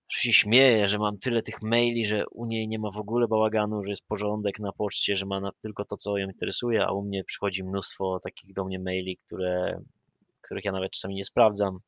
[0.09, 3.27] że się śmieje, że mam tyle tych maili, że u niej nie ma w ogóle
[3.27, 6.91] bałaganu, że jest porządek na poczcie, że ma na, tylko to, co ją interesuje, a
[6.91, 9.79] u mnie przychodzi mnóstwo takich do mnie maili, które
[10.45, 11.79] których ja nawet czasami nie sprawdzam.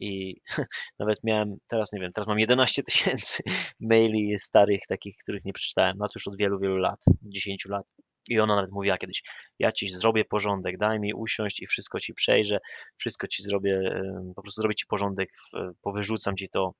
[0.00, 0.36] i
[0.98, 3.42] nawet miałem, teraz nie wiem, teraz mam 11 tysięcy
[3.80, 7.86] maili starych, takich, których nie przeczytałem, no to już od wielu, wielu lat, 10 lat.
[8.30, 9.22] I ona nawet mówiła kiedyś,
[9.58, 12.58] ja ci zrobię porządek, daj mi usiąść i wszystko ci przejrzę,
[12.96, 14.02] wszystko ci zrobię,
[14.36, 16.72] po prostu zrobię ci porządek, w- powyrzucam ci to,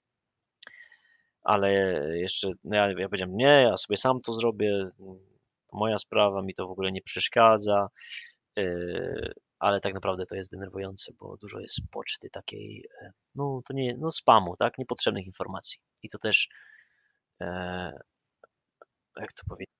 [1.47, 1.73] ale
[2.19, 5.19] jeszcze, no ja, ja powiedziałem, nie, ja sobie sam to zrobię, to
[5.73, 7.89] moja sprawa, mi to w ogóle nie przeszkadza,
[8.57, 13.75] yy, ale tak naprawdę to jest denerwujące, bo dużo jest poczty takiej, e, no to
[13.75, 15.79] nie, no spamu, tak, niepotrzebnych informacji.
[16.03, 16.49] I to też,
[17.41, 17.47] e,
[19.17, 19.77] jak to powiedzieć,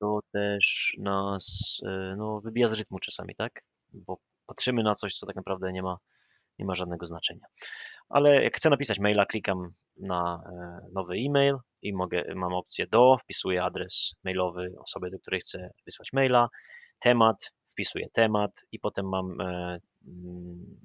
[0.00, 3.62] to też nas, e, no, wybija z rytmu czasami, tak,
[3.92, 5.98] bo patrzymy na coś, co tak naprawdę nie ma,
[6.58, 7.46] nie ma żadnego znaczenia.
[8.08, 13.16] Ale jak chcę napisać maila, klikam na e, nowy e-mail i mogę, mam opcję do,
[13.22, 16.48] wpisuję adres mailowy osoby, do której chcę wysłać maila,
[16.98, 20.76] temat, wpisuję temat i potem mam e, mm,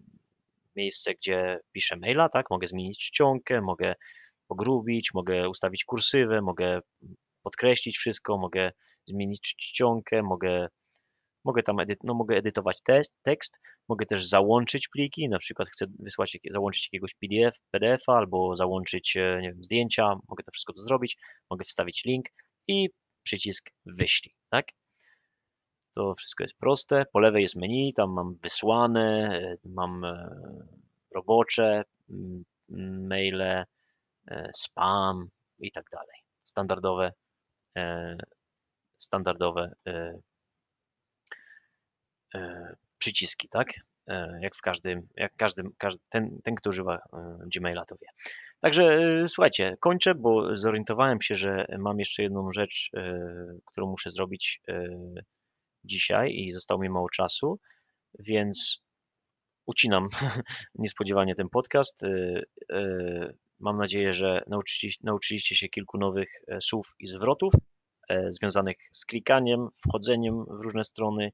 [0.76, 2.50] miejsce, gdzie piszę maila, tak?
[2.50, 3.96] Mogę zmienić czcionkę, mogę
[4.48, 6.80] pogrubić, mogę ustawić kursywę, mogę
[7.44, 8.72] podkreślić wszystko, mogę
[9.06, 10.68] zmienić czcionkę, mogę,
[11.44, 16.38] mogę tam no, mogę edytować test, tekst, mogę też załączyć pliki, na przykład chcę wysłać,
[16.52, 21.18] załączyć jakiegoś PDF, PDF-a albo załączyć, e, nie wiem, zdjęcia, mogę to wszystko to zrobić,
[21.50, 22.26] mogę wstawić link
[22.68, 22.89] i
[23.24, 24.66] przycisk wyślij, tak?
[25.94, 27.06] To wszystko jest proste.
[27.14, 30.30] Po lewej jest menu, tam mam wysłane, e, mam e,
[31.16, 31.84] robocze,
[33.10, 33.66] maile,
[34.56, 35.30] spam
[35.60, 36.18] i tak dalej.
[36.44, 37.12] Standardowe,
[38.98, 39.74] standardowe
[42.98, 43.74] przyciski, tak?
[44.08, 48.08] E, Jak w każdym, jak każdym, każdy, ten, ten, kto używa e, Gmaila, to wie.
[48.60, 53.20] Także e, słuchajcie, kończę, bo zorientowałem się, że mam jeszcze jedną rzecz, e,
[53.66, 54.90] którą muszę zrobić e,
[55.84, 57.60] dzisiaj i zostało mi mało czasu,
[58.20, 58.82] więc
[59.66, 60.08] ucinam
[60.76, 62.06] niespodziewanie ten podcast.
[63.62, 64.44] Mam nadzieję, że
[65.04, 67.54] nauczyliście, się kilku nowych e, słów i zwrotów
[68.10, 71.32] e, związanych z klikaniem, wchodzeniem w różne strony, e,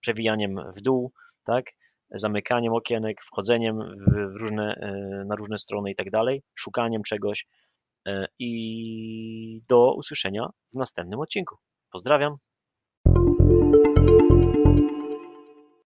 [0.00, 1.12] przewijaniem w dół,
[1.44, 1.66] tak?
[2.10, 7.46] Zamykaniem okienek, wchodzeniem w różne, e, na różne strony i tak dalej, szukaniem czegoś.
[8.06, 11.56] e, I do usłyszenia w następnym odcinku.
[11.90, 12.36] Pozdrawiam.